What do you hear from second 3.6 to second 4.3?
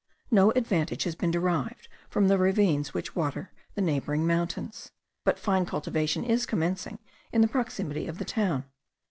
the neighbouring